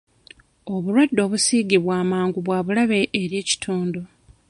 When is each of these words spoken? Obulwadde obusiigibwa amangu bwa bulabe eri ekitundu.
Obulwadde 0.73 1.19
obusiigibwa 1.25 1.93
amangu 2.03 2.37
bwa 2.45 2.59
bulabe 2.65 2.99
eri 3.21 3.35
ekitundu. 3.41 4.01